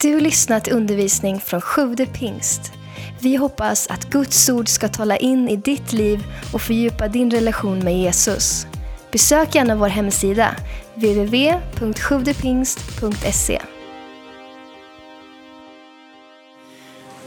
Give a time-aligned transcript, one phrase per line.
[0.00, 2.72] Du har lyssnat till undervisning från Sjude pingst.
[3.20, 7.78] Vi hoppas att Guds ord ska tala in i ditt liv och fördjupa din relation
[7.78, 8.66] med Jesus.
[9.12, 10.54] Besök gärna vår hemsida,
[10.94, 13.62] www.sjuvdepingst.se.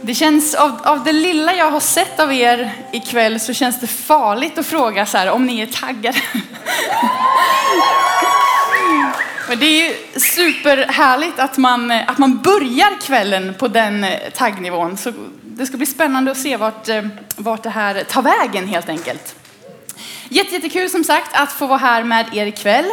[0.02, 3.88] Det känns, av, av det lilla jag har sett av er ikväll så känns det
[3.88, 6.18] farligt att fråga så här, om ni är taggade.
[9.50, 14.30] Men det är ju superhärligt att man, eh, att man börjar kvällen på den eh,
[14.34, 14.98] taggnivån.
[14.98, 17.04] Så det ska bli spännande att se vart, eh,
[17.36, 19.36] vart det här tar vägen helt enkelt.
[20.30, 22.86] Jätte, jättekul som sagt att få vara här med er ikväll.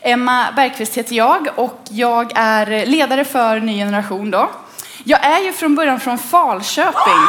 [0.00, 4.50] Emma Bergqvist heter jag och jag är ledare för Ny Generation då.
[5.04, 7.24] Jag är ju från början från Falköping.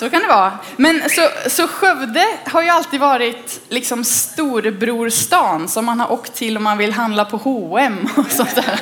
[0.00, 0.58] Så kan det vara.
[0.76, 6.56] Men så, så Skövde har ju alltid varit liksom storebrorstan som man har åkt till
[6.56, 8.80] om man vill handla på H&M och sånt där.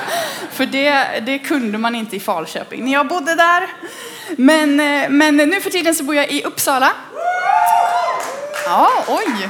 [0.52, 3.66] För det, det kunde man inte i Falköping när jag bodde där.
[4.36, 6.92] Men, eh, men nu för tiden så bor jag i Uppsala.
[8.64, 9.48] Ja, oj.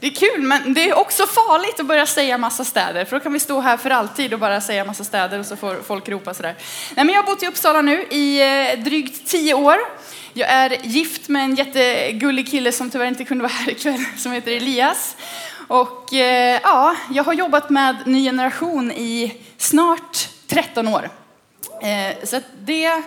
[0.00, 3.22] Det är kul, men det är också farligt att börja säga massa städer, för då
[3.22, 6.08] kan vi stå här för alltid och bara säga massa städer och så får folk
[6.08, 6.54] ropa sådär.
[6.96, 9.76] Nej, men jag har bott i Uppsala nu i eh, drygt tio år.
[10.38, 14.32] Jag är gift med en jättegullig kille som tyvärr inte kunde vara här ikväll, som
[14.32, 15.16] heter Elias.
[15.68, 21.10] Och eh, ja, jag har jobbat med Ny Generation i snart 13 år.
[21.82, 23.02] Eh, så det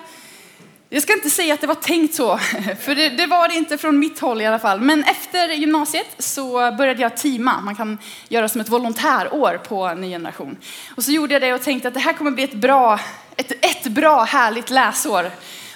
[0.90, 2.38] jag ska inte säga att det var tänkt så,
[2.82, 4.80] för det, det, var det inte från mitt håll i alla fall.
[4.82, 7.62] Men efter gymnasiet så började jag teama.
[7.62, 7.98] Man kan
[8.30, 10.58] göra som ett volontärår på Ny Generation.
[10.96, 13.00] Och så gjorde jag det och tänkte att det här kommer bli ett bra,
[13.36, 15.32] ett, ett bra härligt läsår.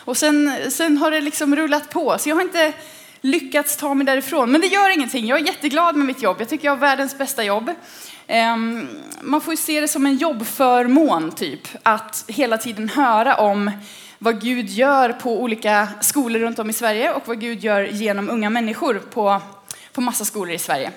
[0.05, 2.17] Och sen, sen har det liksom rullat på.
[2.19, 2.73] Så jag har inte
[3.21, 4.51] lyckats ta mig därifrån.
[4.51, 5.27] Men det gör ingenting.
[5.27, 6.37] Jag är jätteglad med mitt jobb.
[6.39, 7.71] Jag tycker jag har världens bästa jobb.
[8.27, 8.87] Ehm,
[9.21, 11.67] man får ju se det som en jobbförmån, typ.
[11.83, 13.71] Att hela tiden höra om
[14.19, 18.29] vad Gud gör på olika skolor runt om i Sverige och vad Gud gör genom
[18.29, 19.41] unga människor på,
[19.93, 20.91] på massa skolor i Sverige.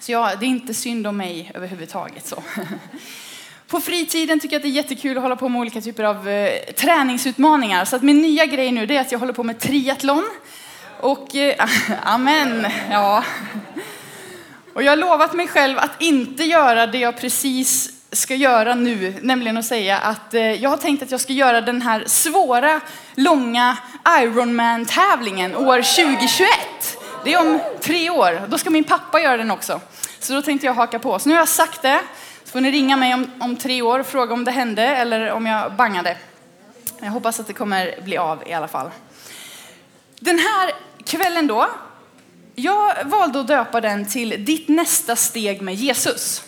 [0.00, 2.26] Så ja, det är inte synd om mig överhuvudtaget.
[2.26, 2.42] Så.
[3.68, 6.28] På fritiden tycker jag att det är jättekul att hålla på med olika typer av
[6.28, 7.84] eh, träningsutmaningar.
[7.84, 10.24] Så att min nya grej nu är att jag håller på med triathlon.
[11.00, 11.68] Och, eh,
[12.02, 13.24] amen, ja.
[14.74, 19.14] Och jag har lovat mig själv att inte göra det jag precis ska göra nu,
[19.22, 22.80] nämligen att säga att eh, jag har tänkt att jag ska göra den här svåra,
[23.14, 23.76] långa
[24.20, 26.48] Ironman-tävlingen år 2021.
[27.24, 28.42] Det är om tre år.
[28.48, 29.80] Då ska min pappa göra den också.
[30.18, 31.18] Så då tänkte jag haka på.
[31.18, 32.00] Så nu har jag sagt det.
[32.46, 35.30] Så får ni ringa mig om, om tre år och fråga om det hände eller
[35.30, 36.16] om jag bangade.
[37.00, 38.90] Jag hoppas att det kommer bli av i alla fall.
[40.20, 40.70] Den här
[41.04, 41.70] kvällen då,
[42.54, 46.42] jag valde att döpa den till Ditt nästa steg med Jesus.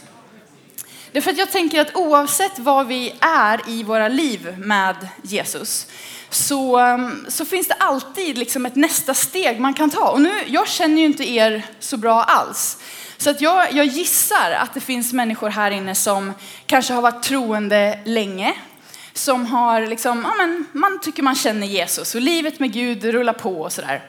[1.12, 5.86] Därför att jag tänker att oavsett vad vi är i våra liv med Jesus
[6.30, 6.80] så,
[7.28, 10.10] så finns det alltid liksom ett nästa steg man kan ta.
[10.10, 12.78] Och nu, jag känner ju inte er så bra alls.
[13.18, 16.32] Så att jag, jag gissar att det finns människor här inne som
[16.66, 18.54] kanske har varit troende länge.
[19.12, 23.32] Som har liksom, ja men, man tycker man känner Jesus och livet med Gud rullar
[23.32, 24.02] på och sådär.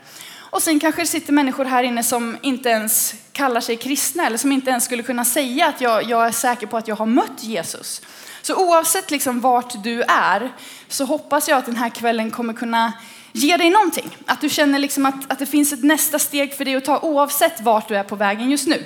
[0.51, 4.37] Och sen kanske det sitter människor här inne som inte ens kallar sig kristna eller
[4.37, 7.05] som inte ens skulle kunna säga att jag, jag är säker på att jag har
[7.05, 8.01] mött Jesus.
[8.41, 10.51] Så oavsett liksom vart du är
[10.87, 12.93] så hoppas jag att den här kvällen kommer kunna
[13.31, 14.17] ge dig någonting.
[14.25, 16.99] Att du känner liksom att, att det finns ett nästa steg för dig att ta
[16.99, 18.83] oavsett vart du är på vägen just nu.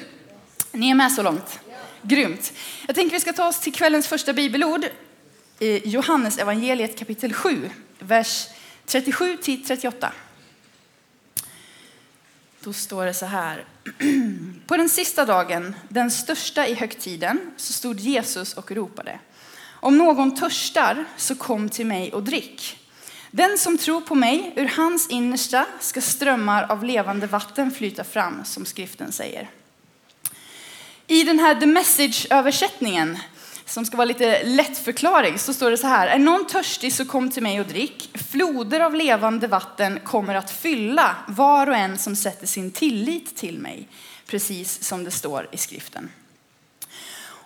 [0.75, 1.59] Ni är med så långt?
[2.01, 2.53] Grymt.
[2.87, 4.85] Jag tänker vi ska ta oss till kvällens första bibelord
[5.59, 7.69] i Johannes evangeliet kapitel 7,
[7.99, 8.47] vers
[8.85, 10.13] 37 till 38.
[12.59, 13.65] Då står det så här.
[14.67, 19.19] På den sista dagen, den största i högtiden, så stod Jesus och ropade.
[19.65, 22.79] Om någon törstar, så kom till mig och drick.
[23.31, 28.45] Den som tror på mig, ur hans innersta ska strömmar av levande vatten flyta fram,
[28.45, 29.49] som skriften säger.
[31.07, 33.17] I den här The Message-översättningen
[33.65, 36.07] som ska vara lite lättförklarig, så står det så här.
[36.07, 38.17] Är någon törstig så kom till mig och drick.
[38.31, 43.59] Floder av levande vatten kommer att fylla var och en som sätter sin tillit till
[43.59, 43.87] mig.
[44.27, 46.09] Precis som det står i skriften.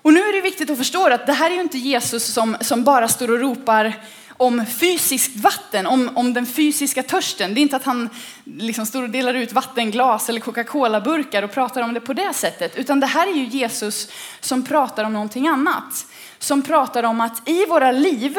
[0.02, 2.58] Och nu är det viktigt att förstå att det här är ju inte Jesus som,
[2.62, 3.94] som bara står och ropar
[4.38, 7.54] om fysiskt vatten, om, om den fysiska törsten.
[7.54, 8.10] Det är inte att han
[8.46, 12.76] liksom står och delar ut vattenglas eller Coca-Cola-burkar och pratar om det på det sättet.
[12.76, 16.06] Utan det här är ju Jesus som pratar om någonting annat.
[16.40, 18.38] Som pratar om att i våra liv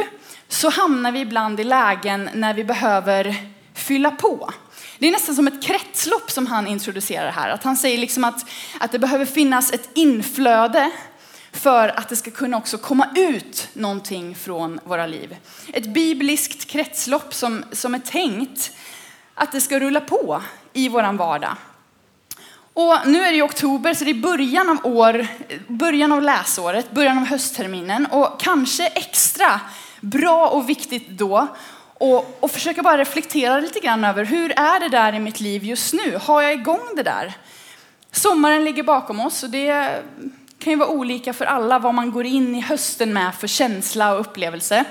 [0.48, 3.36] så hamnar vi ibland i lägen när vi behöver
[3.74, 4.50] fylla på.
[4.98, 7.50] Det är nästan som ett kretslopp som han introducerar här.
[7.50, 8.50] Att han säger liksom att,
[8.80, 10.90] att det behöver finnas ett inflöde
[11.52, 15.36] för att det ska kunna också komma ut någonting från våra liv.
[15.72, 18.70] Ett bibliskt kretslopp som, som är tänkt
[19.34, 20.42] att det ska rulla på
[20.72, 21.56] i våran vardag.
[22.72, 25.26] Och nu är det oktober, så det är början av, år,
[25.68, 29.60] början av läsåret, början av höstterminen och kanske extra
[30.00, 31.48] bra och viktigt då
[31.98, 35.64] och, och försöka bara reflektera lite grann över hur är det där i mitt liv
[35.64, 36.18] just nu?
[36.22, 37.34] Har jag igång det där?
[38.12, 40.02] Sommaren ligger bakom oss och det
[40.58, 44.14] kan ju vara olika för alla vad man går in i hösten med för känsla
[44.14, 44.84] och upplevelse.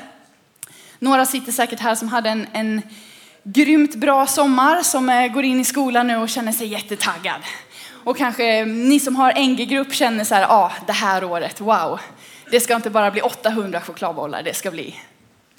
[1.00, 2.82] Några sitter säkert här som hade en, en
[3.44, 7.42] grymt bra sommar som eh, går in i skolan nu och känner sig jättetaggad.
[8.04, 11.62] Och kanske eh, ni som har NG-grupp känner så här, ja ah, det här året,
[11.62, 12.00] wow.
[12.52, 14.96] Det ska inte bara bli 800 chokladbollar, det ska bli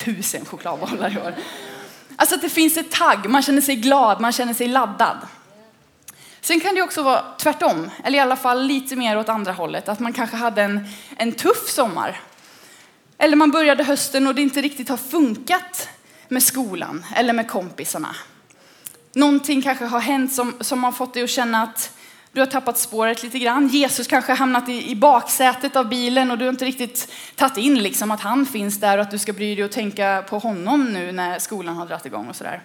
[0.02, 1.34] 1000 chokladbollar i år.
[2.16, 5.16] Alltså att det finns ett tagg, man känner sig glad, man känner sig laddad.
[6.40, 9.88] Sen kan det också vara tvärtom, eller i alla fall lite mer åt andra hållet.
[9.88, 12.20] Att man kanske hade en, en tuff sommar.
[13.18, 15.88] Eller man började hösten och det inte riktigt har funkat
[16.28, 18.16] med skolan eller med kompisarna.
[19.14, 21.92] Någonting kanske har hänt som, som har fått dig att känna att
[22.32, 23.68] du har tappat spåret lite grann.
[23.68, 27.56] Jesus kanske har hamnat i, i baksätet av bilen och du har inte riktigt tagit
[27.56, 30.38] in liksom att han finns där och att du ska bry dig och tänka på
[30.38, 32.62] honom nu när skolan har dragit igång och sådär.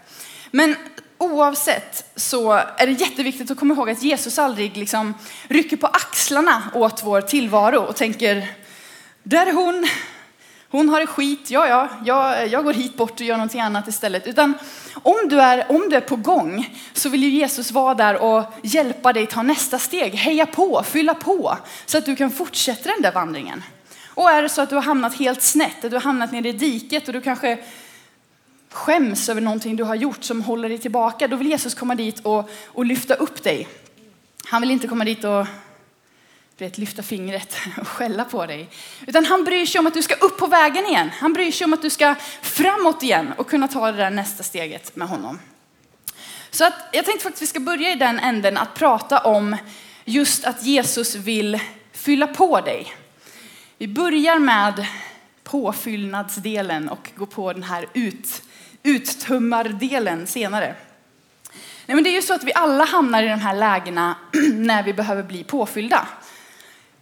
[0.52, 0.76] Men
[1.24, 5.14] oavsett så är det jätteviktigt att komma ihåg att Jesus aldrig liksom
[5.48, 8.48] rycker på axlarna åt vår tillvaro och tänker,
[9.24, 9.88] där är hon,
[10.70, 13.88] hon har det skit, ja ja, jag, jag går hit bort och gör någonting annat
[13.88, 14.28] istället.
[14.28, 14.54] Utan
[14.94, 18.44] om du, är, om du är på gång så vill ju Jesus vara där och
[18.64, 23.02] hjälpa dig ta nästa steg, heja på, fylla på så att du kan fortsätta den
[23.02, 23.64] där vandringen.
[24.16, 26.50] Och är det så att du har hamnat helt snett, att du har hamnat nere
[26.50, 27.58] i diket och du kanske
[28.74, 32.20] skäms över någonting du har gjort som håller dig tillbaka, då vill Jesus komma dit
[32.20, 33.68] och, och lyfta upp dig.
[34.46, 35.48] Han vill inte komma dit och
[36.58, 38.70] vet, lyfta fingret och skälla på dig.
[39.08, 41.10] Utan han bryr sig om att du ska upp på vägen igen.
[41.20, 44.44] Han bryr sig om att du ska framåt igen och kunna ta det där nästa
[44.44, 45.40] steget med honom.
[46.52, 49.58] Så att jag tänkte faktiskt att vi ska börja i den änden att prata om
[50.06, 51.60] just att Jesus vill
[51.92, 52.94] fylla på dig.
[53.78, 54.86] Vi börjar med
[55.44, 58.42] påfyllnadsdelen och går på den här ut,
[58.84, 60.76] uttummardelen senare.
[61.86, 64.16] Nej, men det är ju så att vi alla hamnar i de här lägena
[64.54, 66.08] när vi behöver bli påfyllda.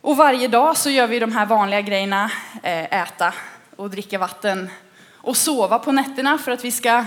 [0.02, 2.32] Och varje dag så gör vi de här vanliga grejerna,
[2.64, 3.34] eh, äta
[3.76, 4.70] och dricka vatten
[5.16, 7.06] och sova på nätterna för att vi ska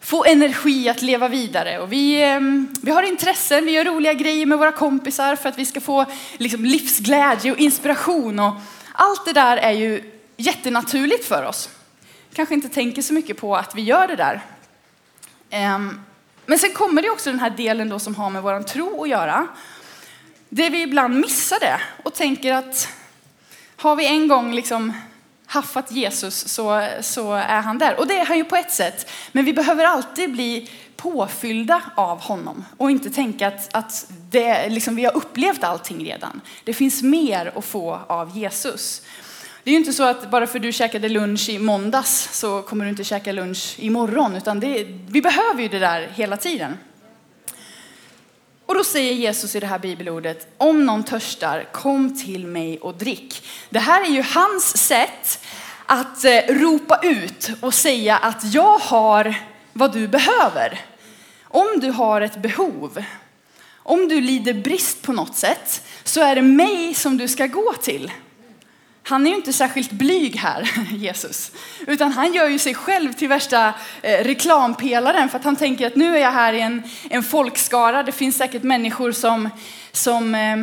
[0.00, 1.78] få energi att leva vidare.
[1.78, 5.58] Och vi, ehm, vi har intressen, vi gör roliga grejer med våra kompisar för att
[5.58, 6.06] vi ska få
[6.38, 8.38] liksom, livsglädje och inspiration.
[8.38, 8.54] Och
[8.92, 11.68] allt det där är ju jättenaturligt för oss.
[12.34, 14.40] Kanske inte tänker så mycket på att vi gör det där.
[15.50, 16.00] Ehm,
[16.46, 19.08] men sen kommer det också den här delen då som har med vår tro att
[19.08, 19.48] göra.
[20.48, 22.88] Det vi ibland missar det och tänker att
[23.76, 24.92] har vi en gång liksom
[25.46, 28.00] haffat Jesus så, så är han där.
[28.00, 29.10] Och det är han ju på ett sätt.
[29.32, 34.96] Men vi behöver alltid bli påfyllda av honom och inte tänka att, att det, liksom,
[34.96, 36.40] vi har upplevt allting redan.
[36.64, 39.02] Det finns mer att få av Jesus.
[39.64, 42.62] Det är ju inte så att bara för att du käkade lunch i måndags så
[42.62, 46.78] kommer du inte käka lunch imorgon, utan det, vi behöver ju det där hela tiden.
[48.66, 52.94] Och då säger Jesus i det här bibelordet, om någon törstar, kom till mig och
[52.94, 53.46] drick.
[53.70, 55.44] Det här är ju hans sätt
[55.86, 59.34] att eh, ropa ut och säga att jag har
[59.72, 60.80] vad du behöver.
[61.44, 63.04] Om du har ett behov,
[63.76, 67.72] om du lider brist på något sätt, så är det mig som du ska gå
[67.82, 68.12] till.
[69.10, 71.52] Han är ju inte särskilt blyg här, Jesus,
[71.86, 75.96] utan han gör ju sig själv till värsta eh, reklampelaren för att han tänker att
[75.96, 78.02] nu är jag här i en, en folkskara.
[78.02, 79.48] Det finns säkert människor som,
[79.92, 80.56] som eh,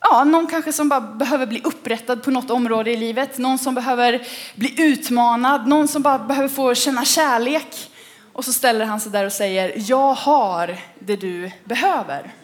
[0.00, 3.74] ja, någon kanske som bara behöver bli upprättad på något område i livet, någon som
[3.74, 7.90] behöver bli utmanad, någon som bara behöver få känna kärlek.
[8.32, 12.34] Och så ställer han sig där och säger, jag har det du behöver.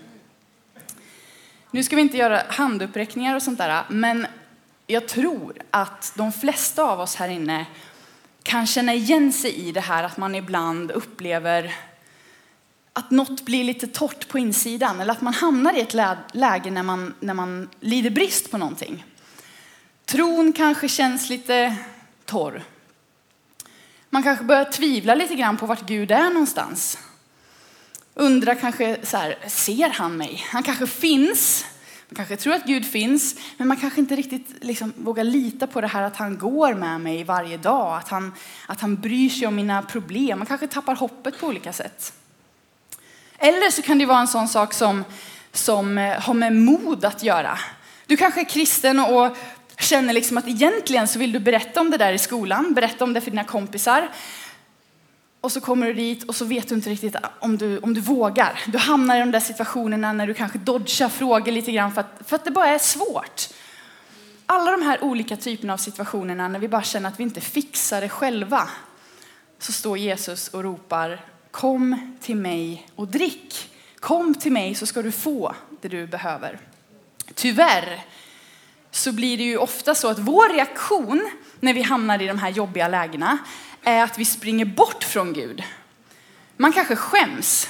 [1.71, 4.27] Nu ska vi inte göra handuppräckningar och sånt där, men
[4.87, 7.67] jag tror att de flesta av oss här inne
[8.43, 11.75] kan känna igen sig i det här att man ibland upplever
[12.93, 15.95] att något blir lite torrt på insidan eller att man hamnar i ett
[16.33, 19.05] läge när man, när man lider brist på någonting.
[20.05, 21.77] Tron kanske känns lite
[22.25, 22.63] torr.
[24.11, 26.99] Man kanske börjar tvivla lite grann på vart Gud är någonstans.
[28.15, 30.45] Undrar kanske så här, ser han mig?
[30.49, 31.65] Han kanske finns,
[32.09, 35.81] man kanske tror att Gud finns, men man kanske inte riktigt liksom vågar lita på
[35.81, 38.35] det här att han går med mig varje dag, att han,
[38.67, 40.39] att han bryr sig om mina problem.
[40.39, 42.13] Man kanske tappar hoppet på olika sätt.
[43.39, 45.05] Eller så kan det vara en sån sak som,
[45.53, 47.59] som eh, har med mod att göra.
[48.07, 49.37] Du kanske är kristen och
[49.79, 53.13] känner liksom att egentligen så vill du berätta om det där i skolan, berätta om
[53.13, 54.09] det för dina kompisar.
[55.41, 58.01] Och så kommer du dit och så vet du inte riktigt om du, om du
[58.01, 58.61] vågar.
[58.67, 62.23] Du hamnar i de där situationerna när du kanske dodgar frågor lite grann för att,
[62.27, 63.49] för att det bara är svårt.
[64.47, 68.01] Alla de här olika typerna av situationerna när vi bara känner att vi inte fixar
[68.01, 68.69] det själva
[69.59, 73.71] så står Jesus och ropar Kom till mig och drick.
[74.01, 76.59] Kom till mig så ska du få det du behöver.
[77.35, 78.05] Tyvärr
[78.91, 82.51] så blir det ju ofta så att vår reaktion när vi hamnar i de här
[82.51, 83.39] jobbiga lägena
[83.87, 85.63] är att vi springer bort från Gud.
[86.57, 87.69] Man kanske skäms.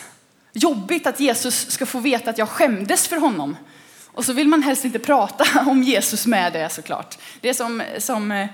[0.53, 3.57] Jobbigt att Jesus ska få veta att jag skämdes för honom.
[4.07, 7.19] Och så vill man helst inte prata om Jesus med det såklart.
[7.41, 8.49] Det är som, som eh,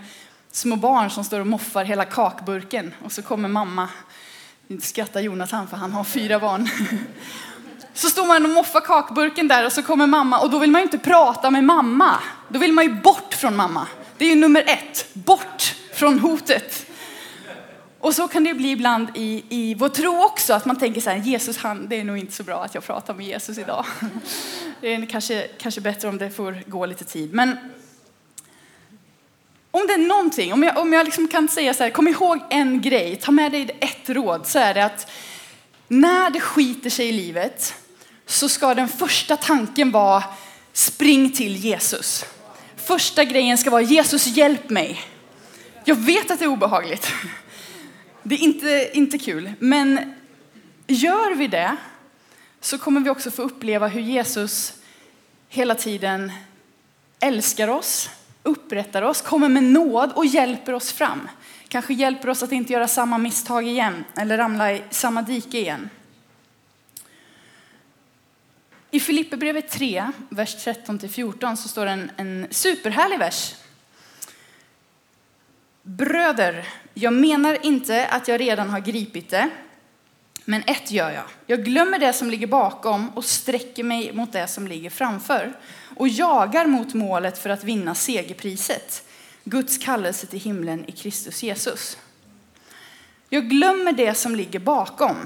[0.53, 3.89] små barn som står och moffar hela kakburken och så kommer mamma.
[4.69, 6.69] Inte skratta Jonathan för han har fyra barn.
[7.95, 10.81] Så står man och moffar kakburken där och så kommer mamma och då vill man
[10.81, 12.19] ju inte prata med mamma.
[12.49, 13.87] Då vill man ju bort från mamma.
[14.19, 16.92] Det är ju nummer ett, bort från hotet.
[18.03, 21.11] Och så kan det bli ibland i, i vår tro också, att man tänker så
[21.11, 23.87] här, Jesus han, det är nog inte så bra att jag pratar med Jesus idag.
[24.81, 27.35] Det är kanske, kanske bättre om det får gå lite tid.
[27.35, 27.57] Men
[29.71, 32.39] om det är någonting, om jag, om jag liksom kan säga så här, kom ihåg
[32.51, 35.11] en grej, ta med dig ett råd, så är det att
[35.89, 37.75] när det skiter sig i livet
[38.27, 40.25] så ska den första tanken vara
[40.73, 42.25] spring till Jesus.
[42.77, 45.03] Första grejen ska vara Jesus hjälp mig.
[45.85, 47.13] Jag vet att det är obehagligt.
[48.23, 50.15] Det är inte, inte kul, men
[50.87, 51.77] gör vi det
[52.61, 54.75] så kommer vi också få uppleva hur Jesus
[55.49, 56.33] hela tiden
[57.21, 58.11] älskar oss,
[58.43, 61.29] upprättar oss, kommer med nåd och hjälper oss fram.
[61.69, 65.91] Kanske hjälper oss att inte göra samma misstag igen eller ramla i samma dike igen.
[68.91, 73.55] I Filipperbrevet 3, vers 13-14 så står det en, en superhärlig vers.
[75.83, 79.51] Bröder, jag menar inte att jag redan har gripit det,
[80.45, 81.25] men ett gör jag.
[81.47, 85.53] Jag glömmer det som ligger bakom och sträcker mig mot det som ligger framför
[85.97, 89.09] och jagar mot målet för att vinna segerpriset,
[89.45, 91.99] Guds kallelse till himlen i Kristus Jesus.
[93.29, 95.17] Jag glömmer det som ligger bakom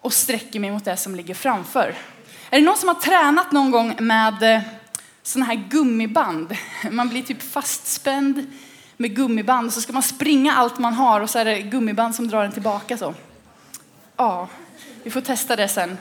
[0.00, 1.94] och sträcker mig mot det som ligger framför.
[2.50, 4.62] Är det någon som har tränat någon gång med eh,
[5.22, 6.56] sådana här gummiband?
[6.90, 8.46] Man blir typ fastspänd
[9.02, 12.14] med gummiband och så ska man springa allt man har och så är det gummiband
[12.14, 13.14] som drar en tillbaka så.
[14.16, 14.48] Ja,
[15.02, 15.98] vi får testa det sen.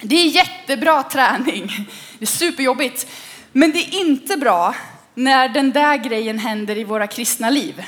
[0.00, 1.88] Det är jättebra träning.
[2.18, 3.06] Det är superjobbigt.
[3.52, 4.74] Men det är inte bra
[5.14, 7.84] när den där grejen händer i våra kristna liv.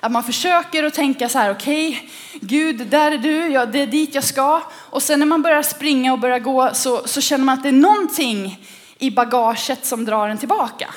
[0.00, 2.08] Att man försöker att tänka så här, okej, okay,
[2.40, 4.62] Gud, där är du, ja, det är dit jag ska.
[4.74, 7.68] Och sen när man börjar springa och börjar gå så, så känner man att det
[7.68, 8.64] är någonting
[8.98, 10.94] i bagaget som drar en tillbaka.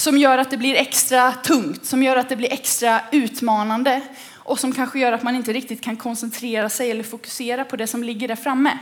[0.00, 4.00] Som gör att det blir extra tungt, som gör att det blir extra utmanande
[4.34, 7.86] och som kanske gör att man inte riktigt kan koncentrera sig eller fokusera på det
[7.86, 8.78] som ligger där framme.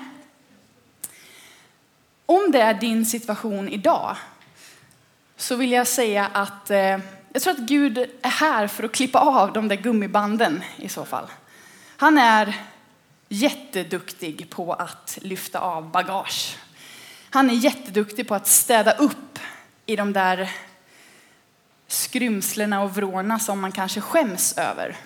[2.26, 4.16] Om det är din situation idag
[5.36, 6.98] så vill jag säga att eh,
[7.32, 11.04] jag tror att Gud är här för att klippa av de där gummibanden i så
[11.04, 11.26] fall.
[11.96, 12.56] Han är
[13.28, 16.56] jätteduktig på att lyfta av bagage.
[17.30, 19.38] Han är jätteduktig på att städa upp
[19.86, 20.50] i de där
[21.88, 24.96] skrymslena och vrårna som man kanske skäms över.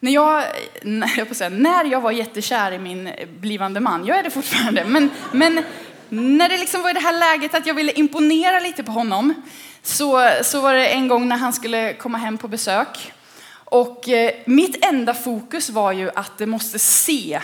[0.00, 0.44] När jag,
[1.16, 5.10] jag säga, när jag var jättekär i min blivande man, jag är det fortfarande, men,
[5.32, 5.64] men
[6.08, 9.34] när det liksom var i det här läget att jag ville imponera lite på honom
[9.82, 13.12] så, så var det en gång när han skulle komma hem på besök.
[13.50, 17.40] Och eh, mitt enda fokus var ju att det måste se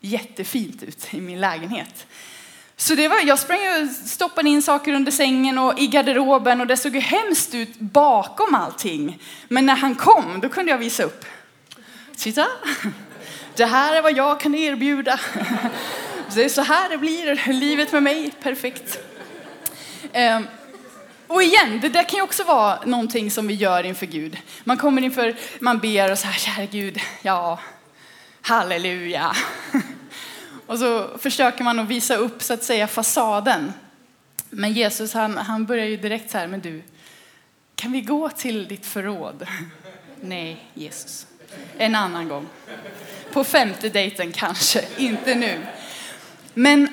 [0.00, 2.06] jättefint ut i min lägenhet.
[2.80, 6.66] Så det var, jag sprang och stoppade in saker under sängen och i garderoben och
[6.66, 9.22] det såg ju hemskt ut bakom allting.
[9.48, 11.24] Men när han kom, då kunde jag visa upp.
[12.16, 12.46] Titta,
[13.56, 15.20] det här är vad jag kan erbjuda.
[16.34, 18.98] Det är så här det blir, livet med mig, perfekt.
[20.12, 20.46] Ehm,
[21.26, 24.38] och igen, det där kan ju också vara någonting som vi gör inför Gud.
[24.64, 27.58] Man kommer inför, man ber och så här, kära Gud, ja,
[28.42, 29.36] halleluja.
[30.68, 33.72] Och så försöker man att visa upp så att säga fasaden.
[34.50, 36.82] Men Jesus han, han börjar ju direkt så här, men du,
[37.74, 39.46] kan vi gå till ditt förråd?
[40.20, 41.26] Nej, Jesus.
[41.78, 42.46] En annan gång.
[43.32, 45.66] På femte dejten kanske, inte nu.
[46.54, 46.88] Men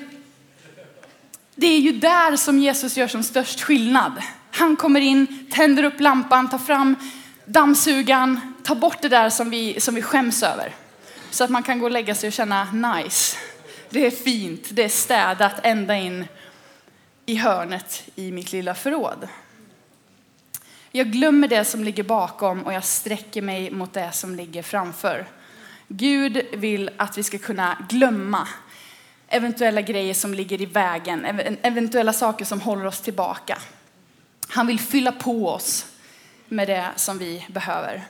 [1.55, 4.13] det är ju där som Jesus gör som störst skillnad.
[4.51, 6.96] Han kommer in, tänder upp lampan, tar fram
[7.46, 10.75] dammsugaren, tar bort det där som vi, som vi skäms över.
[11.29, 13.38] Så att man kan gå och lägga sig och känna nice.
[13.95, 16.27] Det är fint, det är städat ända in
[17.25, 19.27] i hörnet i mitt lilla förråd.
[20.91, 25.25] Jag glömmer det som ligger bakom och jag sträcker mig mot det som ligger framför.
[25.87, 28.47] Gud vill att vi ska kunna glömma
[29.27, 31.25] eventuella grejer som ligger i vägen,
[31.61, 33.57] eventuella saker som håller oss tillbaka.
[34.47, 35.85] Han vill fylla på oss
[36.47, 38.03] med det som vi behöver.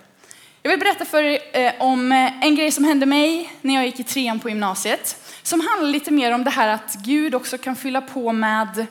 [0.65, 3.85] Jag vill berätta för er eh, om eh, en grej som hände mig när jag
[3.85, 5.17] gick i trean på gymnasiet.
[5.43, 8.85] Som handlar lite mer om det här att Gud också kan fylla på med,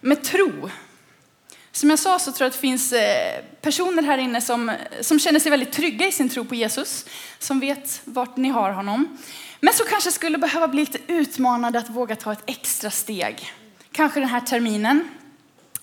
[0.00, 0.70] med tro.
[1.72, 5.18] Som jag sa så tror jag att det finns eh, personer här inne som, som
[5.18, 7.04] känner sig väldigt trygga i sin tro på Jesus.
[7.38, 9.18] Som vet vart ni har honom.
[9.60, 13.52] Men som kanske skulle behöva bli lite utmanade att våga ta ett extra steg.
[13.92, 15.08] Kanske den här terminen.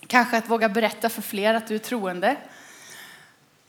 [0.08, 2.38] Kanske att våga berätta för fler att du är troende.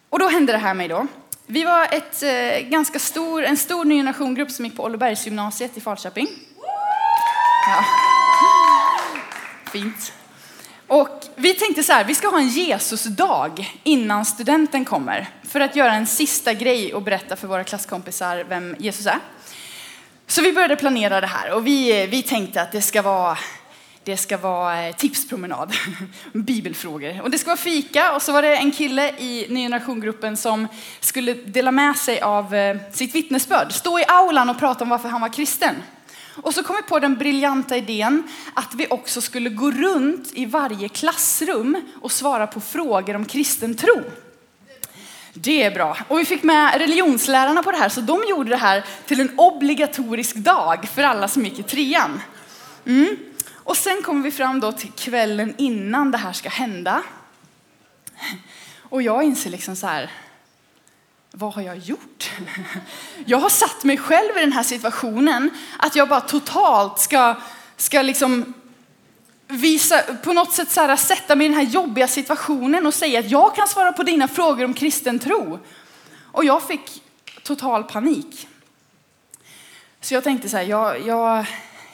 [0.09, 1.07] Och då hände det här mig då.
[1.49, 5.81] Vi var ett, eh, ganska stor, en stor ny generationgrupp som gick på Ollebergsgymnasiet i
[5.81, 6.29] Falköping.
[7.67, 7.85] Ja.
[9.73, 10.13] Fint.
[10.87, 15.29] Och vi tänkte så här, vi ska ha en Jesusdag innan studenten kommer.
[15.43, 19.19] För att göra en sista grej och berätta för våra klasskompisar vem Jesus är.
[20.27, 23.39] Så vi började planera det här och vi, eh, vi tänkte att det ska vara
[24.07, 25.73] det ska vara eh, tipspromenad,
[26.33, 27.21] bibelfrågor.
[27.23, 30.69] Och det ska vara fika och så var det en kille i ny generationgruppen som
[31.01, 33.73] skulle dela med sig av eh, sitt vittnesbörd.
[33.73, 35.75] Stå i aulan och prata om varför han var kristen.
[36.43, 38.23] Och så kom vi på den briljanta idén
[38.55, 43.75] att vi också skulle gå runt i varje klassrum och svara på frågor om kristen
[43.75, 44.03] tro.
[45.33, 45.97] Det är bra.
[46.09, 49.39] Och vi fick med religionslärarna på det här så de gjorde det här till en
[49.39, 52.21] obligatorisk dag för alla som gick i trean.
[52.87, 53.17] Mm.
[53.67, 57.03] Och sen kommer vi fram då till kvällen innan det här ska hända.
[58.83, 60.11] Och jag inser liksom så här,
[61.31, 62.31] vad har jag gjort?
[63.25, 67.35] Jag har satt mig själv i den här situationen att jag bara totalt ska,
[67.77, 68.55] ska liksom
[69.49, 73.19] visa, på något sätt så här, sätta mig i den här jobbiga situationen och säga
[73.19, 75.59] att jag kan svara på dina frågor om kristen tro.
[76.33, 77.03] Och jag fick
[77.43, 78.49] total panik.
[80.01, 81.47] Så jag tänkte så här, jag, jag,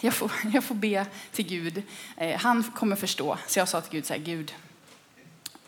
[0.04, 1.82] jag, får, jag får be till Gud.
[2.16, 3.38] Eh, han kommer förstå.
[3.46, 4.54] Så jag sa till Gud så här, Gud,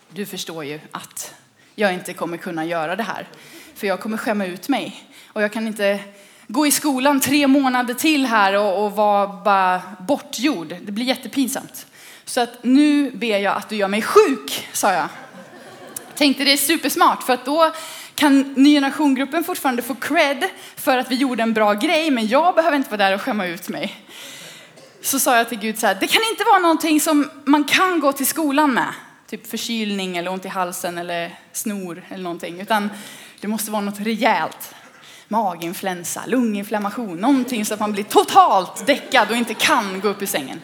[0.09, 1.35] du förstår ju att
[1.75, 3.27] jag inte kommer kunna göra det här.
[3.75, 5.03] För jag kommer skämma ut mig.
[5.27, 5.99] Och jag kan inte
[6.47, 10.75] gå i skolan tre månader till här och, och vara bara bortgjord.
[10.81, 11.87] Det blir jättepinsamt.
[12.25, 15.07] Så att nu ber jag att du gör mig sjuk, sa jag.
[16.15, 17.71] Tänkte det är supersmart för att då
[18.15, 22.55] kan ny generationgruppen fortfarande få cred för att vi gjorde en bra grej, men jag
[22.55, 23.95] behöver inte vara där och skämma ut mig.
[25.01, 27.99] Så sa jag till Gud så här, det kan inte vara någonting som man kan
[27.99, 28.93] gå till skolan med.
[29.27, 32.61] Typ förkylning eller ont i halsen eller snor eller någonting.
[32.61, 32.89] Utan
[33.41, 34.75] det måste vara något rejält.
[35.27, 40.25] Maginfluensa, lunginflammation, någonting så att man blir totalt däckad och inte kan gå upp ur
[40.25, 40.61] sängen.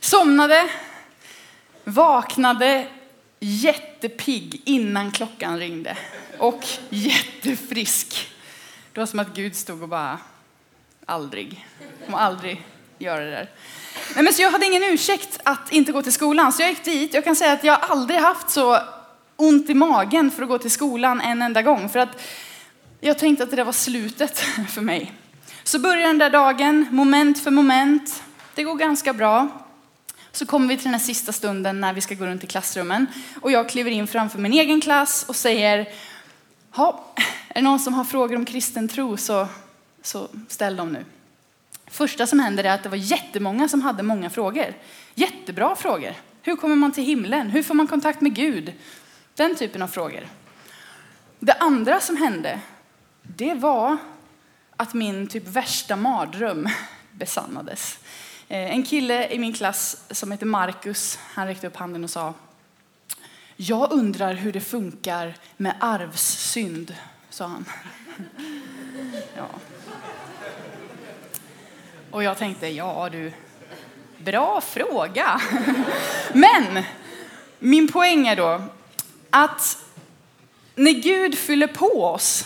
[0.00, 0.68] Somnade,
[1.84, 2.86] vaknade
[4.02, 5.96] jättepigg innan klockan ringde
[6.38, 8.28] och jättefrisk.
[8.92, 10.18] Det var som att Gud stod och bara,
[11.06, 11.66] aldrig,
[12.04, 12.62] kommer aldrig
[12.98, 13.50] göra det där.
[14.14, 16.84] Nej, men så jag hade ingen ursäkt att inte gå till skolan, så jag gick
[16.84, 17.14] dit.
[17.14, 18.78] Jag kan säga att jag aldrig haft så
[19.36, 21.88] ont i magen för att gå till skolan en enda gång.
[21.88, 22.22] För att
[23.00, 25.12] jag tänkte att det där var slutet för mig.
[25.64, 28.22] Så börjar den där dagen, moment för moment.
[28.54, 29.59] Det går ganska bra.
[30.40, 33.06] Så kommer vi till den här sista stunden när vi ska gå runt i klassrummen.
[33.40, 35.88] Och jag kliver in framför min egen klass och säger,
[36.76, 37.04] ja,
[37.48, 39.48] är det någon som har frågor om kristen tro så,
[40.02, 41.04] så ställ dem nu.
[41.86, 44.74] Första som händer är att det var jättemånga som hade många frågor.
[45.14, 46.14] Jättebra frågor.
[46.42, 47.50] Hur kommer man till himlen?
[47.50, 48.72] Hur får man kontakt med Gud?
[49.34, 50.26] Den typen av frågor.
[51.38, 52.60] Det andra som hände,
[53.22, 53.96] det var
[54.76, 56.68] att min typ värsta mardröm
[57.10, 57.98] besannades.
[58.50, 62.34] Eh, en kille i min klass som heter Marcus, han räckte upp handen och sa
[63.56, 66.94] Jag undrar hur det funkar med arvssynd,
[67.30, 67.64] sa han.
[69.36, 69.46] Ja.
[72.10, 73.32] Och jag tänkte, ja du,
[74.18, 75.40] bra fråga.
[76.32, 76.82] Men
[77.58, 78.62] min poäng är då
[79.30, 79.78] att
[80.74, 82.44] när Gud fyller på oss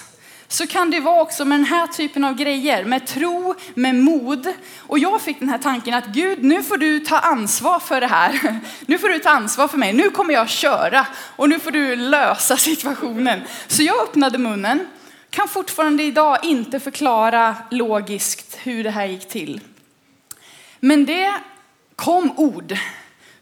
[0.55, 4.53] så kan det vara också med den här typen av grejer, med tro, med mod.
[4.79, 8.07] Och jag fick den här tanken att Gud, nu får du ta ansvar för det
[8.07, 8.61] här.
[8.87, 9.93] Nu får du ta ansvar för mig.
[9.93, 13.41] Nu kommer jag köra och nu får du lösa situationen.
[13.67, 14.87] Så jag öppnade munnen,
[15.31, 19.61] kan fortfarande idag inte förklara logiskt hur det här gick till.
[20.81, 21.35] Men det
[21.97, 22.77] kom ord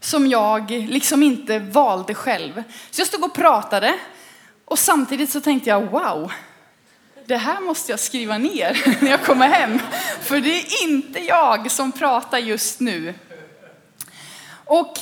[0.01, 2.62] som jag liksom inte valde själv.
[2.90, 3.94] Så jag stod och pratade
[4.64, 6.33] och samtidigt så tänkte jag wow,
[7.27, 9.79] det här måste jag skriva ner när jag kommer hem.
[10.21, 13.15] För det är inte jag som pratar just nu.
[14.65, 14.99] Och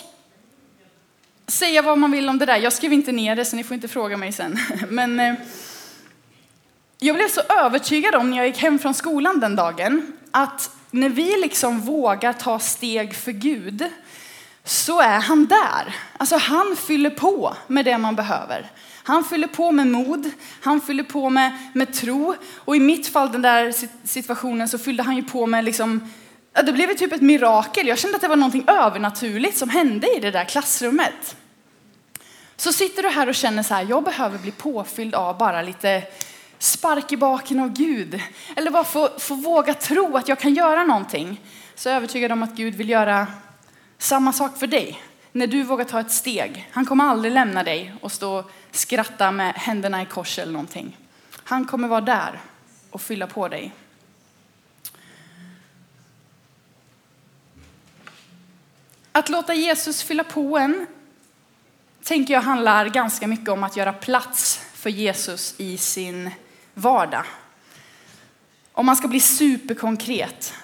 [1.47, 2.57] säga vad man vill om det där.
[2.57, 4.59] Jag skrev inte ner det så ni får inte fråga mig sen.
[4.89, 5.35] Men eh,
[6.99, 11.09] jag blev så övertygad om när jag gick hem från skolan den dagen att när
[11.09, 13.89] vi liksom vågar ta steg för Gud
[14.65, 15.97] så är han där.
[16.17, 18.71] Alltså han fyller på med det man behöver.
[19.03, 22.35] Han fyller på med mod, han fyller på med, med tro.
[22.57, 23.75] Och i mitt fall, den där
[24.07, 26.11] situationen, så fyllde han ju på med liksom,
[26.65, 27.87] det blev typ ett mirakel.
[27.87, 31.37] Jag kände att det var någonting övernaturligt som hände i det där klassrummet.
[32.57, 36.03] Så sitter du här och känner så här, jag behöver bli påfylld av bara lite
[36.59, 38.21] spark i baken av Gud.
[38.57, 41.41] Eller bara få, få våga tro att jag kan göra någonting.
[41.75, 43.27] Så jag är övertygad om att Gud vill göra
[43.99, 45.03] samma sak för dig.
[45.33, 46.69] När du vågar ta ett steg.
[46.73, 50.97] Han kommer aldrig lämna dig och stå och skratta med händerna i kors eller någonting.
[51.45, 52.41] Han kommer vara där
[52.91, 53.73] och fylla på dig.
[59.13, 60.87] Att låta Jesus fylla på en
[62.03, 66.31] tänker jag handlar ganska mycket om att göra plats för Jesus i sin
[66.75, 67.25] vardag.
[68.73, 70.55] Om man ska bli superkonkret,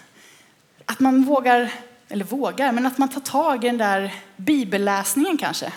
[0.85, 1.73] att man vågar,
[2.09, 5.73] eller vågar, men att man tar tag i den där bibelläsningen kanske.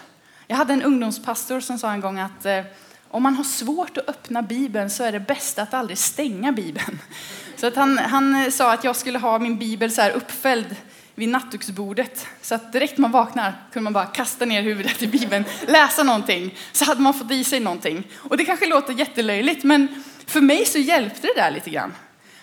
[0.47, 2.61] Jag hade en ungdomspastor som sa en gång att eh,
[3.07, 6.99] om man har svårt att öppna Bibeln så är det bäst att aldrig stänga Bibeln.
[7.55, 10.75] Så att han, han eh, sa att jag skulle ha min bibel så här uppfälld
[11.15, 12.27] vid nattduksbordet.
[12.41, 16.57] Så att direkt man vaknar kunde man bara kasta ner huvudet i Bibeln, läsa någonting,
[16.71, 18.07] så hade man fått i sig någonting.
[18.15, 21.93] Och det kanske låter jättelöjligt, men för mig så hjälpte det där lite grann.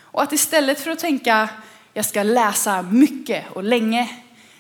[0.01, 1.49] Och att istället för att tänka,
[1.97, 4.11] jag ska läsa mycket och länge,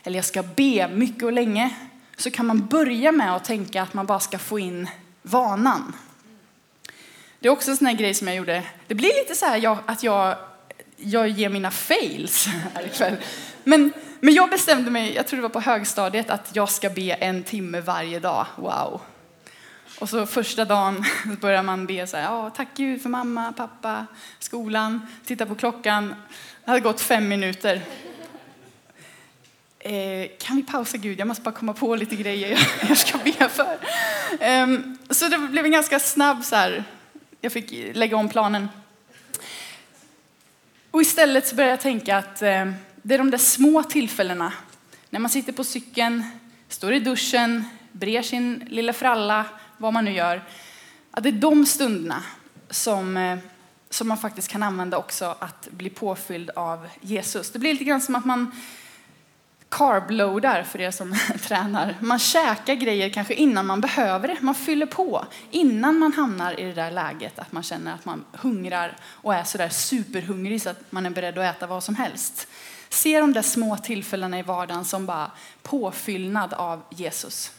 [0.02, 1.70] eller jag ska be mycket och länge,
[2.16, 4.88] så kan man börja med att tänka att man bara ska få in
[5.22, 5.96] vanan.
[7.38, 8.62] Det är också en sån här grej som jag gjorde.
[8.86, 10.36] Det blir lite så här att jag,
[10.96, 13.16] jag ger mina fails här ikväll.
[13.64, 17.12] Men, men jag bestämde mig, jag tror det var på högstadiet, att jag ska be
[17.12, 18.46] en timme varje dag.
[18.56, 19.00] Wow.
[19.98, 21.04] Och så första dagen
[21.40, 24.06] börjar man be så här, tack Gud för mamma, pappa,
[24.38, 26.14] skolan, titta på klockan.
[26.66, 27.82] Det hade gått fem minuter.
[29.78, 31.20] Eh, kan vi pausa Gud?
[31.20, 33.78] Jag måste bara komma på lite grejer jag ska be för.
[34.40, 34.66] Eh,
[35.10, 36.84] så det blev en ganska snabb så här,
[37.40, 38.68] jag fick lägga om planen.
[40.90, 44.52] Och istället så började jag tänka att eh, det är de där små tillfällena
[45.10, 46.24] när man sitter på cykeln,
[46.68, 49.44] står i duschen, brer sin lilla fralla,
[49.76, 50.42] vad man nu gör.
[51.10, 52.22] Att det är de stunderna
[52.70, 53.38] som, eh,
[53.96, 57.50] som man faktiskt kan använda också att bli påfylld av Jesus.
[57.50, 58.50] Det blir lite grann som att man
[59.68, 61.96] carbloadar för er som tränar.
[62.00, 64.36] Man käkar grejer kanske innan man behöver det.
[64.40, 68.24] Man fyller på innan man hamnar i det där läget att man känner att man
[68.32, 72.48] hungrar och är sådär superhungrig så att man är beredd att äta vad som helst.
[72.88, 75.30] Se de där små tillfällena i vardagen som bara
[75.62, 77.52] påfyllnad av Jesus.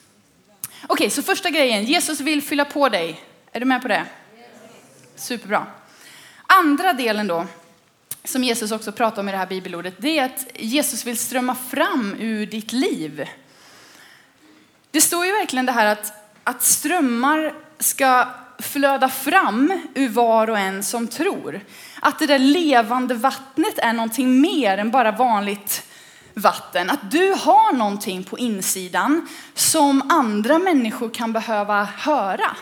[0.83, 3.21] Okej, okay, så första grejen, Jesus vill fylla på dig.
[3.51, 4.05] Är du med på det?
[5.15, 5.67] Superbra.
[6.47, 7.45] Andra delen då,
[8.23, 11.55] som Jesus också pratar om i det här bibelordet, det är att Jesus vill strömma
[11.55, 13.29] fram ur ditt liv.
[14.91, 18.27] Det står ju verkligen det här att, att strömmar ska
[18.59, 21.61] flöda fram ur var och en som tror.
[21.99, 25.83] Att det där levande vattnet är någonting mer än bara vanligt
[26.33, 26.89] vatten.
[26.89, 32.57] Att du har någonting på insidan som andra människor kan behöva höra.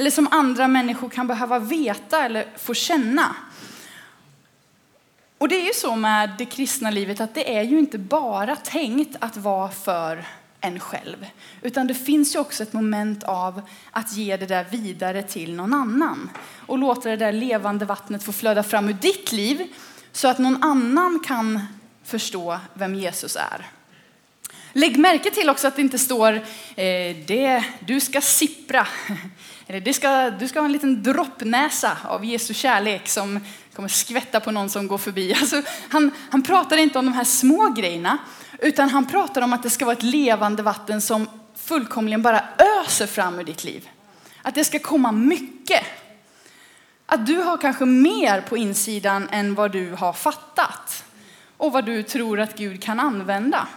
[0.00, 3.36] Eller som andra människor kan behöva veta eller få känna.
[5.38, 8.56] Och det är ju så med det kristna livet att det är ju inte bara
[8.56, 10.24] tänkt att vara för
[10.60, 11.26] en själv.
[11.62, 15.74] Utan det finns ju också ett moment av att ge det där vidare till någon
[15.74, 16.30] annan.
[16.66, 19.66] Och låta det där levande vattnet få flöda fram ur ditt liv
[20.12, 21.60] så att någon annan kan
[22.04, 23.79] förstå vem Jesus är.
[24.72, 26.32] Lägg märke till också att det inte står
[26.76, 28.86] eh, det, du ska sippra.
[29.66, 33.40] Eller det ska, du ska ha en liten droppnäsa av Jesu kärlek som
[33.74, 35.34] kommer skvätta på någon som går förbi.
[35.40, 38.18] Alltså, han, han pratar inte om de här små grejerna,
[38.58, 42.44] utan han pratar om att det ska vara ett levande vatten som fullkomligen bara
[42.82, 43.88] öser fram ur ditt liv.
[44.42, 45.82] Att det ska komma mycket.
[47.06, 51.04] Att du har kanske mer på insidan än vad du har fattat
[51.56, 53.68] och vad du tror att Gud kan använda.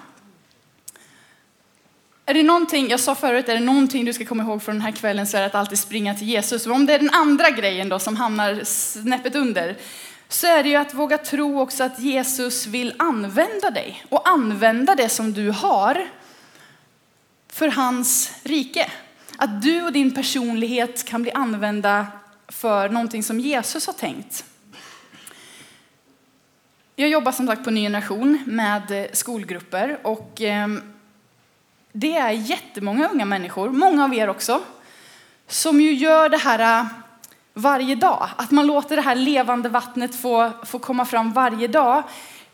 [2.26, 4.82] Är det någonting, jag sa förut, är det någonting du ska komma ihåg från den
[4.82, 6.68] här kvällen så är det att alltid springa till Jesus.
[6.68, 9.78] Och om det är den andra grejen då som hamnar snäppet under,
[10.30, 14.96] så är det ju att våga tro också att Jesus vill använda dig och använda
[14.96, 16.08] det som du har
[17.50, 18.92] för hans rike.
[19.38, 22.08] Att du och din personlighet kan bli använda
[22.48, 24.46] för någonting som Jesus har tänkt.
[26.96, 30.94] Jag jobbar som sagt på Ny Generation med skolgrupper och ehm,
[31.94, 34.62] det är jättemånga unga människor, många av er också,
[35.48, 36.86] som ju gör det här äh,
[37.54, 38.30] varje dag.
[38.38, 42.04] Att man låter det här levande vattnet få, få komma fram varje dag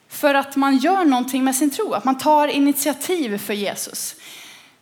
[0.10, 4.16] för att man gör någonting med sin tro, att man tar initiativ för Jesus.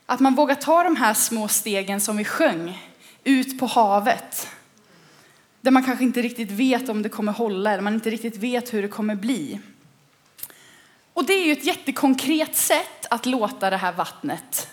[0.06, 2.92] Att man vågar ta de här små stegen som vi sjöng,
[3.24, 4.48] ut på havet.
[5.62, 8.74] Där man kanske inte riktigt vet om det kommer hålla eller man inte riktigt vet
[8.74, 9.60] hur det kommer bli.
[11.18, 14.68] Och det är ju ett jättekonkret sätt att låta det här vattnet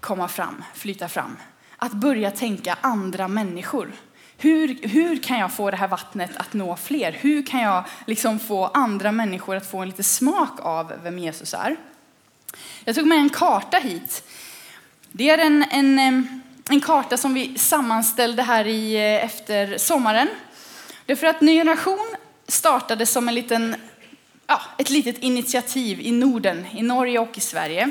[0.00, 1.36] komma fram, flyta fram.
[1.76, 3.92] Att börja tänka andra människor.
[4.36, 7.12] Hur, hur kan jag få det här vattnet att nå fler?
[7.12, 11.54] Hur kan jag liksom få andra människor att få en liten smak av vem Jesus
[11.54, 11.76] är?
[12.84, 14.28] Jag tog med en karta hit.
[15.12, 15.98] Det är en, en,
[16.70, 20.28] en karta som vi sammanställde här i, eh, efter sommaren.
[21.06, 22.16] Det är för att Ny Generation
[22.48, 23.76] startade som en liten,
[24.46, 27.90] ja, ett litet initiativ i Norden, i Norge och i Sverige.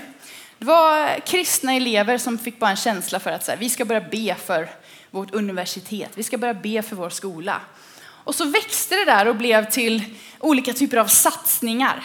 [0.57, 3.85] Det var kristna elever som fick bara en känsla för att så här, vi ska
[3.85, 4.69] börja be för
[5.11, 7.61] vårt universitet, vi ska börja be för vår skola.
[8.01, 10.03] Och så växte det där och blev till
[10.39, 12.03] olika typer av satsningar.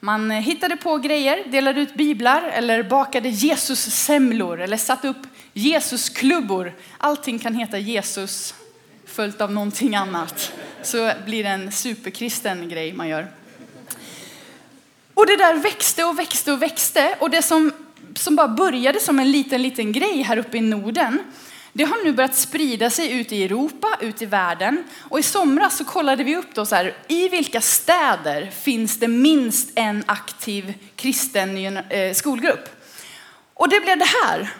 [0.00, 6.72] Man hittade på grejer, delade ut biblar eller bakade Jesus-semlor eller satte upp Jesus-klubbor.
[6.98, 8.54] Allting kan heta Jesus
[9.06, 10.52] följt av någonting annat.
[10.82, 13.26] Så blir det en superkristen grej man gör.
[15.18, 17.16] Och det där växte och växte och växte.
[17.18, 17.72] Och det som,
[18.14, 21.18] som bara började som en liten, liten grej här uppe i Norden,
[21.72, 24.84] det har nu börjat sprida sig ut i Europa, ut i världen.
[24.98, 29.08] Och i somras så kollade vi upp då så här, i vilka städer finns det
[29.08, 32.68] minst en aktiv kristen eh, skolgrupp?
[33.54, 34.54] Och det blev det här.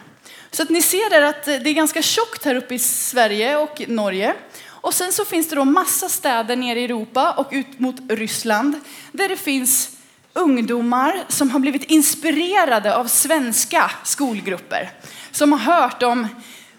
[0.51, 3.57] Så att ni ser där att eh, det är ganska tjockt här uppe i Sverige
[3.57, 4.33] och Norge.
[4.67, 8.79] Och sen så finns det då massa städer nere i Europa och ut mot Ryssland
[9.11, 9.98] där det finns
[10.39, 14.91] ungdomar som har blivit inspirerade av svenska skolgrupper.
[15.31, 16.27] Som har hört om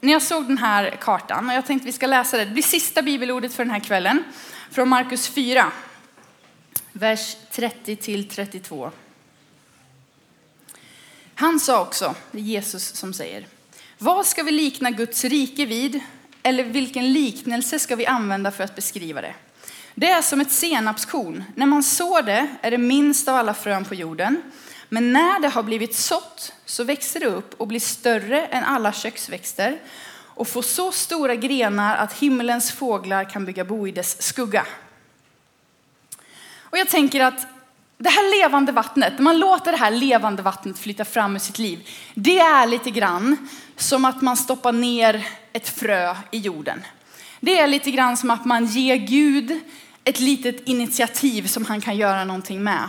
[0.00, 2.62] När jag såg den här kartan, och jag tänkte vi ska läsa det, det blir
[2.62, 4.24] sista bibelordet för den här kvällen,
[4.70, 5.72] från Markus 4,
[6.92, 8.90] vers 30 till 32.
[11.42, 13.46] Han sa också, det är Jesus som säger,
[13.98, 16.00] vad ska vi likna Guds rike vid?
[16.42, 19.34] Eller vilken liknelse ska vi använda för att beskriva det?
[19.94, 21.44] Det är som ett senapskorn.
[21.54, 24.42] När man sår det är det minst av alla frön på jorden.
[24.88, 28.92] Men när det har blivit sått så växer det upp och blir större än alla
[28.92, 29.78] köksväxter
[30.14, 34.66] och får så stora grenar att himmelens fåglar kan bygga bo i dess skugga.
[36.58, 37.46] Och jag tänker att
[38.02, 41.58] det här levande vattnet, när man låter det här levande vattnet flytta fram ur sitt
[41.58, 46.84] liv, det är lite grann som att man stoppar ner ett frö i jorden.
[47.40, 49.60] Det är lite grann som att man ger Gud
[50.04, 52.88] ett litet initiativ som han kan göra någonting med.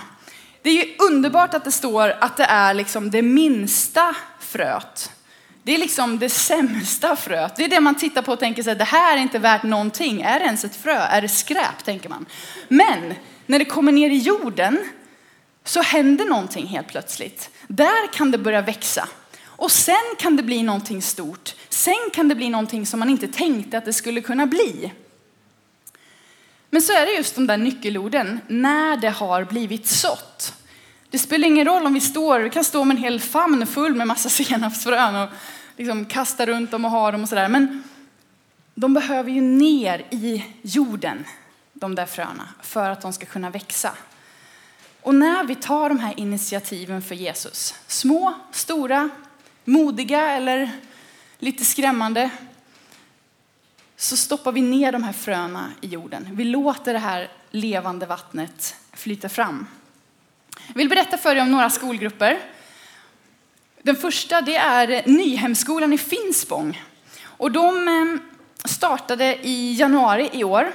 [0.62, 5.12] Det är ju underbart att det står att det är liksom det minsta fröet.
[5.64, 7.56] Det är liksom det sämsta fröet.
[7.56, 10.22] Det är det man tittar på och tänker sig, det här är inte värt någonting.
[10.22, 10.98] Är det ens ett frö?
[10.98, 11.84] Är det skräp?
[11.84, 12.26] tänker man.
[12.68, 13.14] Men
[13.46, 14.80] när det kommer ner i jorden
[15.64, 17.50] så händer någonting helt plötsligt.
[17.68, 19.08] Där kan det börja växa.
[19.46, 21.56] Och sen kan det bli någonting stort.
[21.70, 24.92] Sen kan det bli någonting som man inte tänkte att det skulle kunna bli.
[26.70, 30.54] Men så är det just de där nyckelorden, när det har blivit sått.
[31.10, 33.96] Det spelar ingen roll om vi står, vi kan stå med en hel famn full
[33.96, 35.30] med massa senapsfrön och
[35.78, 37.48] liksom kasta runt dem och ha dem och sådär.
[37.48, 37.84] Men
[38.76, 41.26] de behöver ju ner i jorden,
[41.74, 43.92] de där fröna, för att de ska kunna växa.
[45.04, 49.10] Och när vi tar de här initiativen för Jesus, små, stora,
[49.66, 50.72] modiga eller
[51.40, 52.30] lite skrämmande,
[53.98, 56.30] så stoppar vi ner de här fröna i jorden.
[56.32, 59.68] Vi låter det här levande vattnet flyta fram.
[60.68, 62.40] Jag vill berätta för er om några skolgrupper.
[63.82, 66.84] Den första det är Nyhemskolan i Finspång.
[67.24, 68.22] Och de, eh,
[68.70, 70.72] startade i januari i år.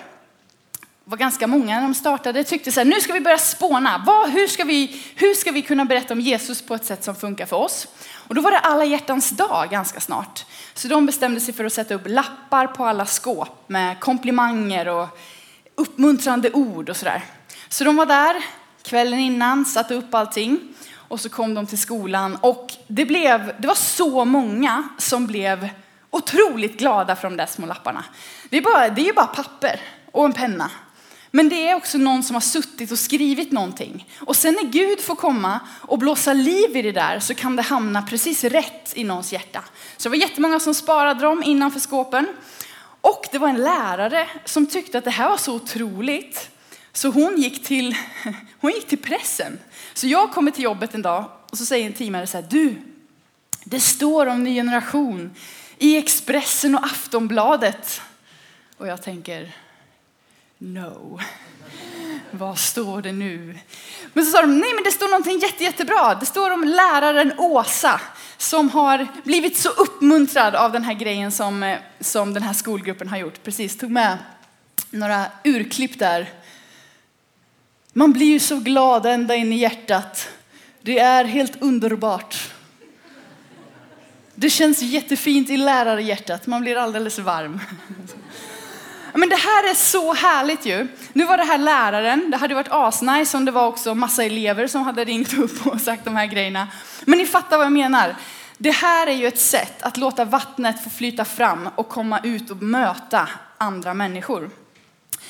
[1.09, 2.45] Var ganska många när de startade.
[2.45, 4.03] Tyckte så här, nu ska vi börja spåna.
[4.07, 7.15] Vad, hur, ska vi, hur ska vi kunna berätta om Jesus på ett sätt som
[7.15, 7.89] funkar för oss?
[8.29, 10.45] Och då var det alla hjärtans dag ganska snart.
[10.75, 15.19] Så de bestämde sig för att sätta upp lappar på alla skåp med komplimanger och
[15.75, 17.25] uppmuntrande ord och sådär.
[17.69, 18.45] Så de var där
[18.83, 20.61] kvällen innan, satte upp allting
[20.95, 25.69] och så kom de till skolan och det, blev, det var så många som blev
[26.11, 28.05] otroligt glada för de där små lapparna.
[28.51, 29.81] Det är, bara, det är bara papper
[30.13, 30.71] och en penna.
[31.31, 34.09] Men det är också någon som har suttit och skrivit någonting.
[34.21, 37.63] Och sen när Gud får komma och blåsa liv i det där så kan det
[37.63, 39.65] hamna precis rätt i någons hjärta.
[39.97, 42.27] Så det var jättemånga som sparade dem innanför skåpen.
[43.01, 46.51] Och det var en lärare som tyckte att det här var så otroligt.
[46.93, 47.97] Så hon gick till,
[48.61, 49.59] hon gick till pressen.
[49.95, 52.75] Så jag kommer till jobbet en dag och så säger en teamare så här, du,
[53.65, 55.35] det står om ny generation
[55.79, 58.01] i Expressen och Aftonbladet.
[58.77, 59.55] Och jag tänker,
[60.59, 61.21] no.
[62.31, 63.59] Vad står det nu?
[64.13, 66.15] Men så sa de, nej men det står någonting jätte, jättebra.
[66.15, 68.01] Det står om läraren Åsa
[68.37, 73.09] som har blivit så uppmuntrad av den här grejen som, eh, som den här skolgruppen
[73.09, 73.43] har gjort.
[73.43, 74.19] Precis, tog med
[74.91, 76.31] några urklipp där.
[77.93, 80.29] Man blir ju så glad ända in i hjärtat.
[80.83, 82.51] Det är helt underbart.
[84.35, 86.47] Det känns jättefint i lärarhjärtat.
[86.47, 87.61] Man blir alldeles varm.
[89.15, 90.89] Men det här är så härligt ju.
[91.13, 92.31] Nu var det här läraren.
[92.31, 95.81] Det hade varit asnice om det var också massa elever som hade ringt upp och
[95.81, 96.69] sagt de här grejerna.
[97.05, 98.17] Men ni fattar vad jag menar.
[98.59, 102.51] Det här är ju ett sätt att låta vattnet få flyta fram och komma ut
[102.51, 104.51] och möta andra människor.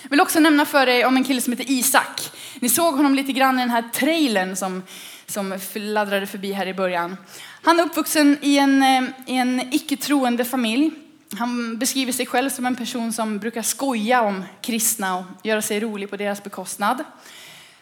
[0.02, 2.30] Jag vill också nämna för dig om en kille som heter Isak.
[2.60, 4.82] Ni såg honom lite grann i den här trailern som,
[5.26, 7.16] som fladdrade förbi här i början.
[7.62, 10.90] Han är uppvuxen i en, eh, i en icke-troende familj.
[11.36, 15.80] Han beskriver sig själv som en person som brukar skoja om kristna och göra sig
[15.80, 17.04] rolig på deras bekostnad.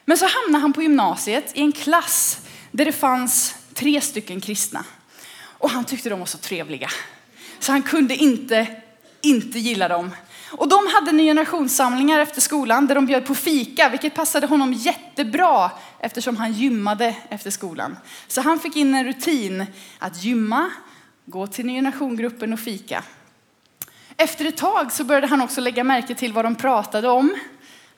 [0.04, 4.84] Men så hamnar han på gymnasiet i en klass där det fanns tre stycken kristna.
[5.38, 6.88] Och han tyckte de var så trevliga.
[7.58, 8.66] Så han kunde inte,
[9.20, 10.10] inte gilla dem.
[10.50, 14.72] Och de hade ny generationssamlingar efter skolan där de bjöd på fika, vilket passade honom
[14.72, 17.96] jättebra eftersom han gymmade efter skolan.
[18.28, 19.66] Så han fick in en rutin
[19.98, 20.70] att gymma,
[21.24, 23.04] gå till ny generationgruppen och fika.
[24.18, 27.36] Efter ett tag så började han också lägga märke till vad de pratade om.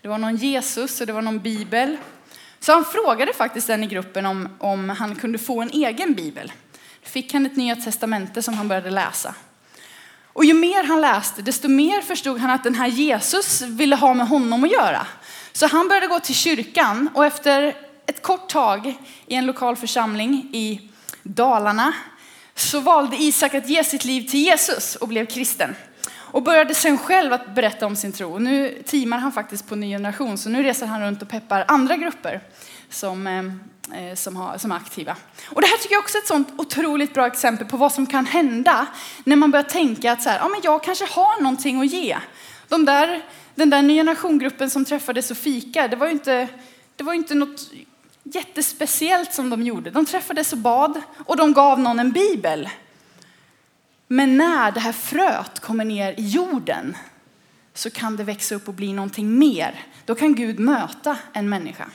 [0.02, 1.96] Det var någon Jesus och det var någon bibel.
[2.60, 6.52] Så han frågade faktiskt den i gruppen om, om han kunde få en egen bibel.
[7.02, 9.34] Då fick han ett nya testamente som han började läsa.
[10.24, 14.14] Och ju mer han läste, desto mer förstod han att den här Jesus ville ha
[14.14, 15.06] med honom att göra.
[15.52, 17.76] Så han började gå till kyrkan och efter
[18.06, 18.94] ett kort tag
[19.26, 20.90] i en lokal församling i
[21.22, 21.92] Dalarna
[22.54, 25.74] så valde Isak att ge sitt liv till Jesus och blev kristen.
[26.30, 28.38] Och började sen själv att berätta om sin tro.
[28.38, 31.96] Nu teamar han faktiskt på Ny Generation, så nu reser han runt och peppar andra
[31.96, 32.40] grupper
[32.90, 35.16] som, eh, eh, som, har, som är aktiva.
[35.46, 38.06] Och det här tycker jag också är ett sånt otroligt bra exempel på vad som
[38.06, 38.86] kan hända
[39.24, 42.16] när man börjar tänka att så här, ja, men jag kanske har någonting att ge.
[42.68, 43.22] De där,
[43.54, 46.48] den där Ny Generation-gruppen som träffades och fika, det var ju inte,
[46.96, 47.70] det var inte något
[48.22, 49.90] jättespeciellt som de gjorde.
[49.90, 52.68] De träffades och bad och de gav någon en bibel.
[54.08, 56.96] Men när det här fröet kommer ner i jorden
[57.74, 59.84] så kan det växa upp och bli någonting mer.
[60.04, 61.90] Då kan Gud möta en människa.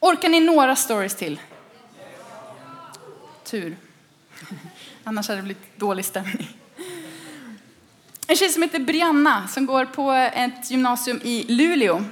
[0.00, 1.40] Orkar ni några stories till?
[3.44, 3.76] Tur.
[5.04, 6.48] Annars hade det blivit dålig stämning.
[8.26, 12.04] En tjej som heter Brianna som går på ett gymnasium i Luleå.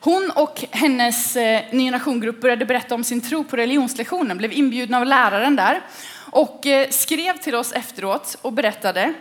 [0.00, 4.98] Hon och hennes eh, ny generationgrupp började berätta om sin tro på religionslektionen, blev inbjudna
[4.98, 5.82] av läraren där
[6.30, 9.14] och eh, skrev till oss efteråt och berättade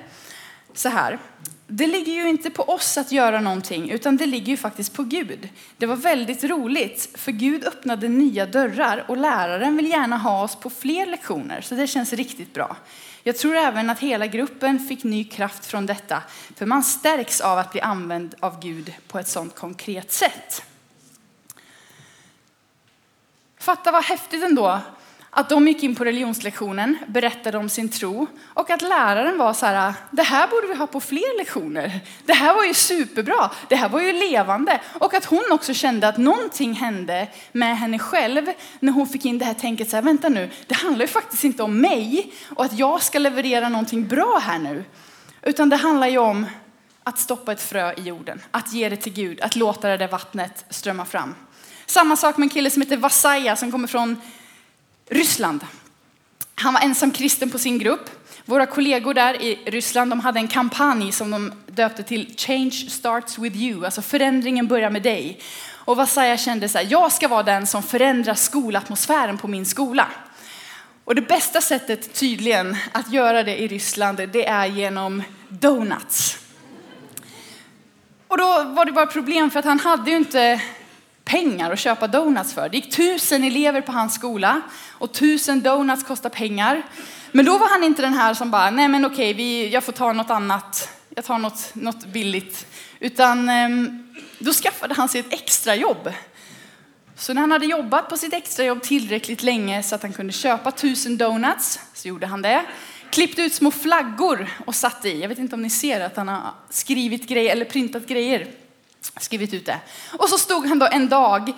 [0.73, 1.19] så här.
[1.67, 5.03] Det ligger ju inte på oss att göra någonting, utan det ligger ju faktiskt på
[5.03, 5.49] Gud.
[5.77, 10.55] Det var väldigt roligt, för Gud öppnade nya dörrar och läraren vill gärna ha oss
[10.55, 12.77] på fler lektioner, så det känns riktigt bra.
[13.23, 16.23] Jag tror även att hela gruppen fick ny kraft från detta,
[16.55, 20.63] för man stärks av att bli använd av Gud på ett sådant konkret sätt.
[23.57, 24.81] Fatta vad häftigt ändå
[25.39, 29.65] att de gick in på religionslektionen, berättade om sin tro och att läraren var så
[29.65, 31.99] här, det här borde vi ha på fler lektioner.
[32.25, 34.81] Det här var ju superbra, det här var ju levande.
[34.99, 38.45] Och att hon också kände att någonting hände med henne själv
[38.79, 41.43] när hon fick in det här tänket så här, vänta nu, det handlar ju faktiskt
[41.43, 44.83] inte om mig och att jag ska leverera någonting bra här nu.
[45.41, 46.45] Utan det handlar ju om
[47.03, 50.07] att stoppa ett frö i jorden, att ge det till Gud, att låta det där
[50.07, 51.35] vattnet strömma fram.
[51.85, 54.21] Samma sak med en kille som heter Vasaya som kommer från
[55.09, 55.65] Ryssland.
[56.55, 58.09] Han var ensam kristen på sin grupp.
[58.45, 63.37] Våra kollegor där i Ryssland de hade en kampanj som de döpte till Change starts
[63.37, 65.39] with you, alltså förändringen börjar med dig.
[65.71, 70.07] Och Vasaya kände så här, jag ska vara den som förändrar skolatmosfären på min skola.
[71.03, 76.37] Och det bästa sättet tydligen att göra det i Ryssland, det är genom donuts.
[78.27, 80.61] Och då var det bara problem för att han hade ju inte
[81.29, 82.69] pengar att köpa donuts för.
[82.69, 84.61] Det gick tusen elever på hans skola
[84.91, 86.83] och tusen donuts kostar pengar.
[87.31, 89.91] Men då var han inte den här som bara, nej men okej, vi, jag får
[89.91, 92.67] ta något annat, jag tar något, något billigt.
[92.99, 96.13] Utan ehm, då skaffade han sig ett extrajobb.
[97.15, 100.71] Så när han hade jobbat på sitt extrajobb tillräckligt länge så att han kunde köpa
[100.71, 102.65] tusen donuts, så gjorde han det.
[103.11, 105.21] Klippte ut små flaggor och satte i.
[105.21, 108.47] Jag vet inte om ni ser att han har skrivit grejer eller printat grejer.
[109.19, 109.79] Skrivit ut det.
[110.19, 111.53] Och så stod han då en dag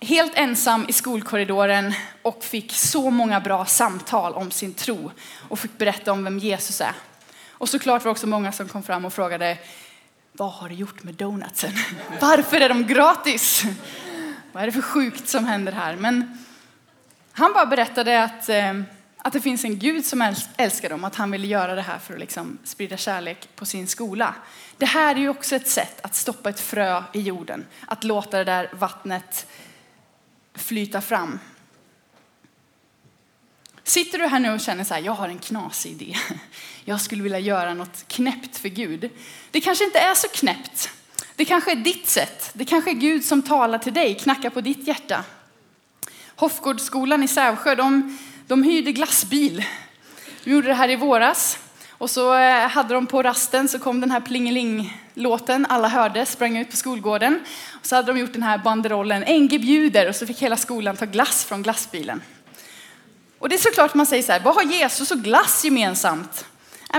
[0.00, 5.10] helt ensam i skolkorridoren och fick så många bra samtal om sin tro
[5.48, 6.92] och fick berätta om vem Jesus är.
[7.50, 9.58] Och såklart var det också många som kom fram och frågade
[10.32, 11.72] vad har du gjort med donutsen?
[12.20, 13.64] Varför är de gratis?
[14.52, 15.96] Vad är det för sjukt som händer här?
[15.96, 16.38] Men
[17.32, 18.72] han bara berättade att, eh,
[19.26, 22.14] att det finns en Gud som älskar dem, att han vill göra det här för
[22.14, 24.34] att liksom sprida kärlek på sin skola.
[24.78, 28.38] Det här är ju också ett sätt att stoppa ett frö i jorden, att låta
[28.38, 29.46] det där vattnet
[30.54, 31.38] flyta fram.
[33.84, 36.16] Sitter du här nu och känner så här, jag har en knasig idé.
[36.84, 39.10] Jag skulle vilja göra något knäppt för Gud.
[39.50, 40.90] Det kanske inte är så knäppt.
[41.36, 42.50] Det kanske är ditt sätt.
[42.52, 45.24] Det kanske är Gud som talar till dig, knackar på ditt hjärta.
[46.36, 49.64] Hoffgårdsskolan i Sävsjö, de, de hyrde glassbil.
[50.44, 51.58] De gjorde det här i våras.
[51.90, 56.56] Och så eh, hade de på rasten så kom den här plingeling-låten, alla hörde, sprang
[56.56, 57.40] ut på skolgården.
[57.80, 60.96] Och så hade de gjort den här banderollen, NG bjuder, och så fick hela skolan
[60.96, 62.22] ta glass från glassbilen.
[63.38, 66.44] Och det är såklart man säger så här, vad har Jesus och glass gemensamt?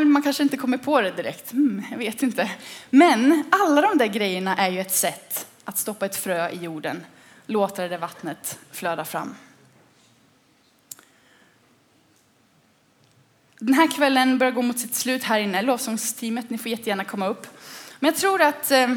[0.04, 2.52] Man kanske inte kommer på det direkt, mm, jag vet inte.
[2.90, 7.06] Men alla de där grejerna är ju ett sätt att stoppa ett frö i jorden,
[7.46, 9.36] låta det där vattnet flöda fram.
[13.60, 15.62] Den här kvällen börjar gå mot sitt slut här inne.
[15.62, 17.48] Lovsångsteamet, ni får jättegärna komma upp.
[18.00, 18.96] Men jag tror att eh,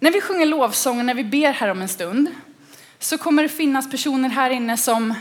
[0.00, 2.28] när vi sjunger lovsång och när vi ber här om en stund
[2.98, 5.14] så kommer det finnas personer här inne som,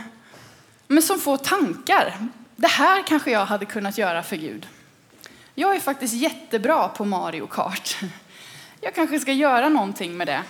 [0.87, 2.27] men som får tankar.
[2.55, 4.67] Det här kanske jag hade kunnat göra för Gud.
[5.55, 7.97] Jag är faktiskt jättebra på Mario Kart.
[8.81, 10.43] Jag kanske ska göra någonting med det.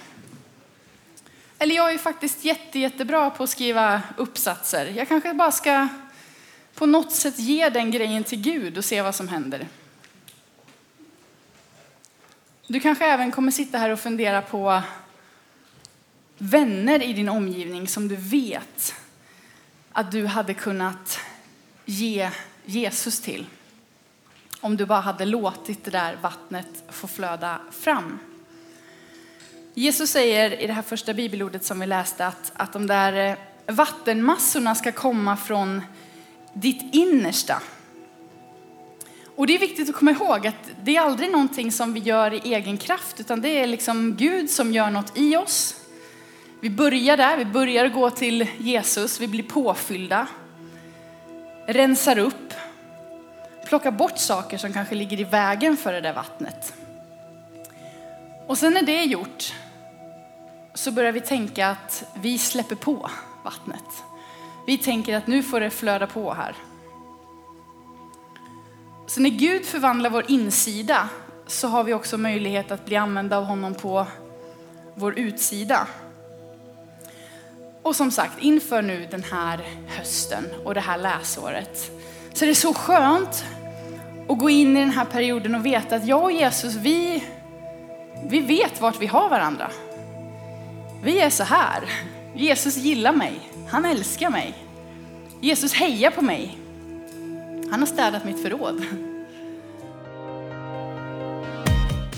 [1.60, 4.86] Eller jag är faktiskt jätte, jättebra på att skriva uppsatser.
[4.86, 5.88] Jag kanske bara ska
[6.76, 9.67] på något sätt ge den grejen till Gud och se vad som händer.
[12.67, 14.82] Du kanske även kommer sitta här och fundera på
[16.38, 18.95] vänner i din omgivning som du vet
[19.91, 21.19] att du hade kunnat
[21.86, 22.30] ge
[22.65, 23.45] Jesus till.
[24.61, 28.19] Om du bara hade låtit det där vattnet få flöda fram.
[29.73, 33.76] Jesus säger i det här första bibelordet som vi läste att, att de där eh,
[33.76, 35.82] vattenmassorna ska komma från
[36.56, 37.62] ditt innersta.
[39.36, 42.34] Och det är viktigt att komma ihåg att det är aldrig någonting som vi gör
[42.34, 45.76] i egen kraft, utan det är liksom Gud som gör något i oss.
[46.62, 50.28] Vi börjar där, vi börjar gå till Jesus, vi blir påfyllda,
[51.68, 52.53] rensar upp,
[53.68, 56.74] plockar bort saker som kanske ligger i vägen för det där vattnet.
[58.47, 59.53] Och sen när det är gjort
[60.74, 63.12] så börjar vi tänka att vi släpper på
[63.43, 64.03] vattnet.
[64.66, 66.55] Vi tänker att nu får det flöda på här.
[69.07, 71.09] Så när Gud förvandlar vår insida
[71.47, 74.05] så har vi också möjlighet att bli använda av honom på
[74.95, 75.88] vår utsida.
[77.82, 81.91] Och som sagt, inför nu den här hösten och det här läsåret
[82.34, 83.45] så är det så skönt
[84.30, 87.24] att gå in i den här perioden och veta att jag och Jesus, vi,
[88.24, 89.72] vi vet vart vi har varandra.
[91.03, 91.84] Vi är så här.
[92.36, 93.55] Jesus gillar mig.
[93.68, 94.53] Han älskar mig.
[95.41, 96.57] Jesus hejar på mig.
[97.72, 98.86] Han har städat mitt förråd.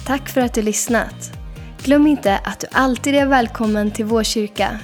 [0.06, 1.32] Tack för att du lyssnat.
[1.84, 4.80] Glöm inte att du alltid är välkommen till vår kyrka.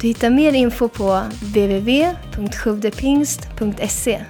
[0.00, 4.24] Du hittar mer info på www.sjuvdepingst.se